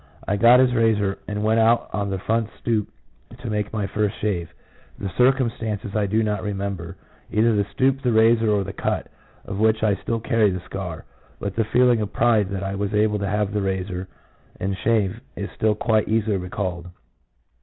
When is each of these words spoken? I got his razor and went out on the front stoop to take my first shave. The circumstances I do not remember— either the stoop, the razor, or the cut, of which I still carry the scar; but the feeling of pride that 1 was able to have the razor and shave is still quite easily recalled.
I 0.27 0.35
got 0.35 0.59
his 0.59 0.73
razor 0.73 1.19
and 1.27 1.43
went 1.43 1.59
out 1.59 1.87
on 1.93 2.09
the 2.09 2.17
front 2.17 2.49
stoop 2.59 2.87
to 3.39 3.49
take 3.51 3.71
my 3.71 3.85
first 3.85 4.17
shave. 4.19 4.51
The 4.97 5.11
circumstances 5.15 5.95
I 5.95 6.07
do 6.07 6.23
not 6.23 6.41
remember— 6.41 6.97
either 7.31 7.55
the 7.55 7.67
stoop, 7.71 8.01
the 8.01 8.11
razor, 8.11 8.49
or 8.49 8.63
the 8.63 8.73
cut, 8.73 9.09
of 9.45 9.59
which 9.59 9.83
I 9.83 9.93
still 9.97 10.19
carry 10.19 10.49
the 10.49 10.59
scar; 10.61 11.05
but 11.39 11.55
the 11.55 11.65
feeling 11.65 12.01
of 12.01 12.11
pride 12.11 12.49
that 12.49 12.63
1 12.63 12.79
was 12.79 12.95
able 12.95 13.19
to 13.19 13.27
have 13.29 13.53
the 13.53 13.61
razor 13.61 14.07
and 14.59 14.75
shave 14.75 15.21
is 15.35 15.51
still 15.51 15.75
quite 15.75 16.07
easily 16.09 16.37
recalled. 16.37 16.87